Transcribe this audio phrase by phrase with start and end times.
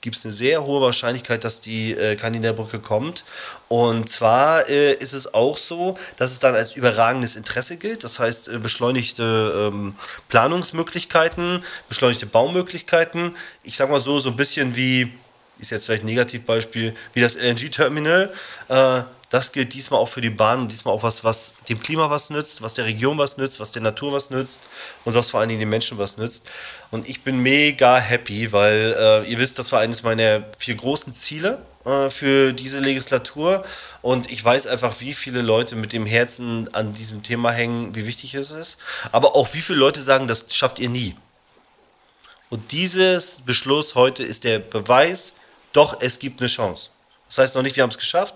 [0.00, 3.24] gibt es eine sehr hohe Wahrscheinlichkeit, dass die äh, Kandidatenbrücke kommt.
[3.68, 8.04] Und zwar äh, ist es auch so, dass es dann als überragendes Interesse gilt.
[8.04, 9.94] Das heißt, äh, beschleunigte ähm,
[10.28, 13.36] Planungsmöglichkeiten, beschleunigte Baumöglichkeiten.
[13.62, 15.12] Ich sage mal so, so ein bisschen wie,
[15.58, 18.32] ist jetzt vielleicht ein Negativbeispiel, wie das LNG-Terminal.
[19.30, 22.30] Das gilt diesmal auch für die Bahn und diesmal auch was, was dem Klima was
[22.30, 24.60] nützt, was der Region was nützt, was der Natur was nützt
[25.04, 26.48] und was vor allen Dingen den Menschen was nützt.
[26.90, 31.12] Und ich bin mega happy, weil äh, ihr wisst, das war eines meiner vier großen
[31.12, 33.64] Ziele äh, für diese Legislatur.
[34.00, 38.06] Und ich weiß einfach, wie viele Leute mit dem Herzen an diesem Thema hängen, wie
[38.06, 38.78] wichtig es ist.
[39.12, 41.16] Aber auch wie viele Leute sagen, das schafft ihr nie.
[42.48, 45.34] Und dieses Beschluss heute ist der Beweis,
[45.74, 46.88] doch, es gibt eine Chance.
[47.28, 48.34] Das heißt noch nicht, wir haben es geschafft,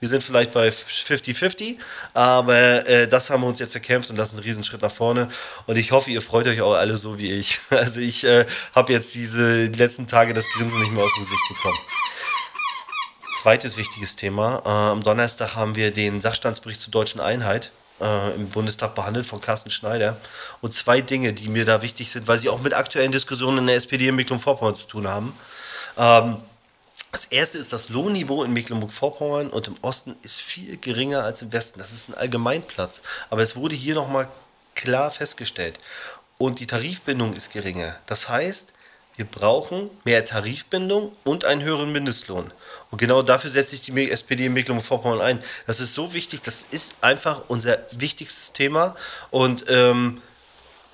[0.00, 1.76] wir sind vielleicht bei 50-50,
[2.14, 5.28] aber äh, das haben wir uns jetzt erkämpft und das ist ein Riesenschritt nach vorne.
[5.66, 7.60] Und ich hoffe, ihr freut euch auch alle so wie ich.
[7.70, 8.44] Also ich äh,
[8.74, 11.78] habe jetzt diese die letzten Tage das Grinsen nicht mehr aus dem Gesicht bekommen.
[13.40, 14.62] Zweites wichtiges Thema.
[14.64, 17.70] Äh, am Donnerstag haben wir den Sachstandsbericht zur deutschen Einheit
[18.00, 20.16] äh, im Bundestag behandelt von Carsten Schneider.
[20.60, 23.66] Und zwei Dinge, die mir da wichtig sind, weil sie auch mit aktuellen Diskussionen in
[23.66, 25.38] der SPD in Mecklenburg-Vorpommern zu tun haben.
[25.96, 26.36] Ähm,
[27.12, 31.52] das erste ist, das Lohnniveau in Mecklenburg-Vorpommern und im Osten ist viel geringer als im
[31.52, 31.78] Westen.
[31.78, 33.02] Das ist ein Allgemeinplatz.
[33.30, 34.28] Aber es wurde hier nochmal
[34.74, 35.78] klar festgestellt.
[36.36, 37.96] Und die Tarifbindung ist geringer.
[38.06, 38.74] Das heißt,
[39.16, 42.52] wir brauchen mehr Tarifbindung und einen höheren Mindestlohn.
[42.90, 45.42] Und genau dafür setzt sich die SPD in Mecklenburg-Vorpommern ein.
[45.66, 48.94] Das ist so wichtig, das ist einfach unser wichtigstes Thema.
[49.30, 50.22] Und ähm,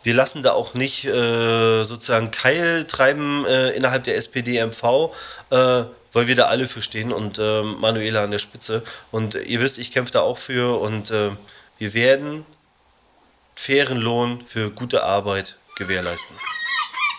[0.05, 5.13] wir lassen da auch nicht äh, sozusagen Keil treiben äh, innerhalb der SPD-MV.
[5.51, 8.83] Äh, weil wir da alle für stehen und äh, Manuela an der Spitze.
[9.11, 11.33] Und ihr wisst, ich kämpfe da auch für und äh,
[11.79, 12.47] wir werden
[13.55, 16.35] fairen Lohn für gute Arbeit gewährleisten.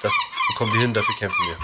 [0.01, 0.13] Das
[0.49, 1.57] bekommen wir hin, dafür kämpfen wir.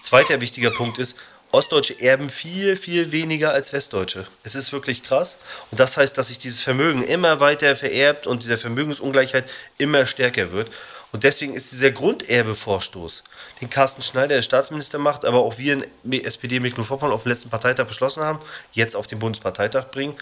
[0.00, 1.16] Zweiter wichtiger Punkt ist,
[1.50, 4.26] Ostdeutsche erben viel, viel weniger als Westdeutsche.
[4.42, 5.38] Es ist wirklich krass.
[5.70, 10.52] Und das heißt, dass sich dieses Vermögen immer weiter vererbt und diese Vermögensungleichheit immer stärker
[10.52, 10.70] wird.
[11.10, 13.22] Und deswegen ist dieser Grunderbevorstoß,
[13.60, 17.48] den Carsten Schneider, der Staatsminister macht, aber auch wir in SPD Mecklenburg-Vorpommern auf dem letzten
[17.48, 18.40] Parteitag beschlossen haben,
[18.72, 20.14] jetzt auf den Bundesparteitag bringen,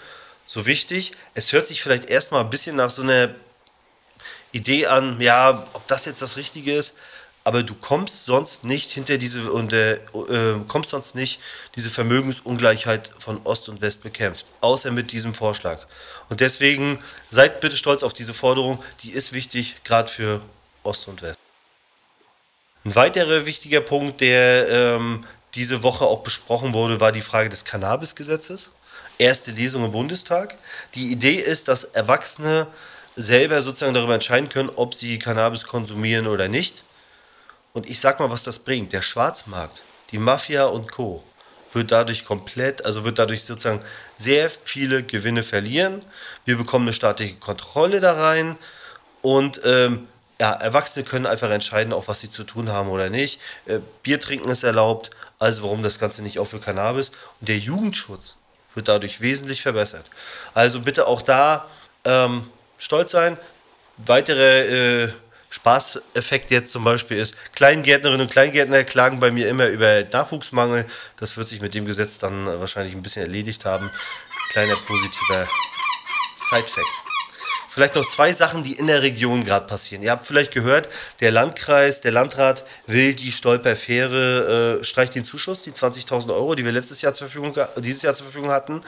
[0.45, 1.11] so wichtig.
[1.33, 3.35] Es hört sich vielleicht erstmal ein bisschen nach so einer
[4.53, 6.95] Idee an, ja, ob das jetzt das Richtige ist,
[7.43, 11.39] aber du kommst sonst nicht hinter diese und äh, äh, kommst sonst nicht
[11.75, 15.85] diese Vermögensungleichheit von Ost und West bekämpft, außer mit diesem Vorschlag.
[16.29, 16.99] Und deswegen
[17.29, 20.41] seid bitte stolz auf diese Forderung, die ist wichtig, gerade für
[20.87, 21.39] Ost und West.
[22.85, 25.25] Ein weiterer wichtiger Punkt, der ähm,
[25.55, 28.71] diese Woche auch besprochen wurde, war die Frage des Cannabis-Gesetzes.
[29.17, 30.55] Erste Lesung im Bundestag.
[30.95, 32.67] Die Idee ist, dass Erwachsene
[33.17, 36.83] selber sozusagen darüber entscheiden können, ob sie Cannabis konsumieren oder nicht.
[37.73, 38.93] Und ich sag mal, was das bringt.
[38.93, 39.81] Der Schwarzmarkt,
[40.11, 41.23] die Mafia und Co.
[41.73, 43.83] wird dadurch komplett, also wird dadurch sozusagen
[44.15, 46.03] sehr viele Gewinne verlieren.
[46.45, 48.55] Wir bekommen eine staatliche Kontrolle da rein
[49.21, 50.07] und ähm,
[50.39, 53.39] ja, Erwachsene können einfach entscheiden, auch was sie zu tun haben oder nicht.
[53.65, 57.11] Äh, Bier trinken ist erlaubt, also warum das Ganze nicht auch für Cannabis?
[57.39, 58.35] Und der Jugendschutz
[58.75, 60.09] wird dadurch wesentlich verbessert.
[60.53, 61.67] Also bitte auch da
[62.05, 63.37] ähm, stolz sein.
[63.97, 65.09] Weitere äh,
[65.49, 70.85] Spaßeffekt jetzt zum Beispiel ist, Kleingärtnerinnen und Kleingärtner klagen bei mir immer über Nachwuchsmangel.
[71.19, 73.89] Das wird sich mit dem Gesetz dann wahrscheinlich ein bisschen erledigt haben.
[74.49, 75.47] Kleiner positiver
[76.35, 77.06] Side-Fact.
[77.77, 80.01] Vielleicht noch zwei Sachen, die in der Region gerade passieren.
[80.01, 80.89] Ihr habt vielleicht gehört,
[81.19, 86.65] der Landkreis, der Landrat will die Stolperfähre, äh, streicht den Zuschuss, die 20.000 Euro, die
[86.65, 88.81] wir letztes Jahr zur Verfügung, dieses Jahr zur Verfügung hatten.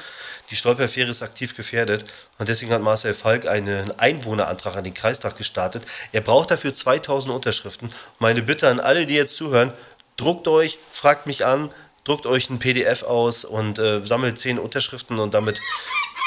[0.49, 2.03] Die Stolperfähre ist aktiv gefährdet
[2.39, 5.83] und deswegen hat Marcel Falk einen Einwohnerantrag an den Kreistag gestartet.
[6.11, 7.93] Er braucht dafür 2000 Unterschriften.
[8.17, 9.71] Meine Bitte an alle, die jetzt zuhören,
[10.17, 11.71] druckt euch, fragt mich an,
[12.05, 15.61] druckt euch ein PDF aus und äh, sammelt 10 Unterschriften und damit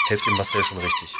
[0.06, 1.12] helft dem Marcel schon richtig.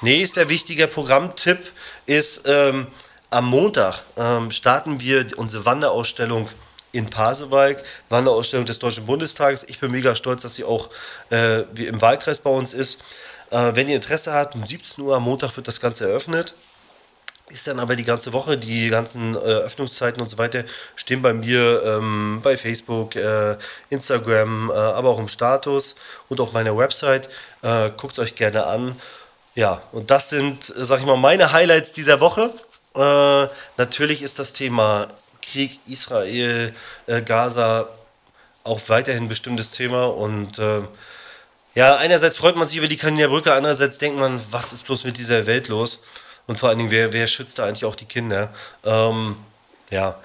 [0.00, 1.72] Nächster wichtiger Programmtipp
[2.06, 2.86] ist, ähm,
[3.30, 6.48] am Montag ähm, starten wir unsere Wanderausstellung
[6.92, 9.64] in Pasewalk, Wanderausstellung des Deutschen Bundestages.
[9.64, 10.90] Ich bin mega stolz, dass sie auch
[11.32, 13.02] äh, im Wahlkreis bei uns ist.
[13.50, 16.54] Äh, wenn ihr Interesse habt, um 17 Uhr am Montag wird das Ganze eröffnet.
[17.48, 20.64] Ist dann aber die ganze Woche, die ganzen äh, Öffnungszeiten und so weiter
[20.94, 23.56] stehen bei mir ähm, bei Facebook, äh,
[23.90, 25.96] Instagram, äh, aber auch im Status
[26.28, 27.28] und auf meiner Website.
[27.62, 28.96] Äh, Guckt es euch gerne an.
[29.58, 32.52] Ja, und das sind, sag ich mal, meine Highlights dieser Woche.
[32.94, 35.08] Äh, natürlich ist das Thema
[35.42, 36.72] Krieg, Israel,
[37.08, 37.88] äh, Gaza
[38.62, 40.04] auch weiterhin ein bestimmtes Thema.
[40.04, 40.82] Und äh,
[41.74, 45.02] ja, einerseits freut man sich über die Kaniner Brücke, andererseits denkt man, was ist bloß
[45.02, 45.98] mit dieser Welt los?
[46.46, 48.54] Und vor allen Dingen, wer, wer schützt da eigentlich auch die Kinder?
[48.84, 49.34] Ähm,
[49.90, 50.20] ja,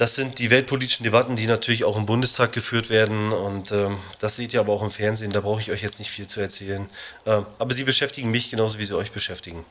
[0.00, 3.32] das sind die weltpolitischen Debatten, die natürlich auch im Bundestag geführt werden.
[3.32, 5.30] Und ähm, das seht ihr aber auch im Fernsehen.
[5.30, 6.88] Da brauche ich euch jetzt nicht viel zu erzählen.
[7.26, 9.62] Ähm, aber sie beschäftigen mich genauso, wie sie euch beschäftigen.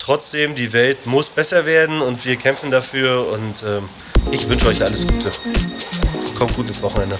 [0.00, 3.28] Trotzdem, die Welt muss besser werden und wir kämpfen dafür.
[3.28, 3.88] Und ähm,
[4.32, 5.30] ich wünsche euch alles Gute.
[6.36, 7.16] Kommt gut ins Wochenende.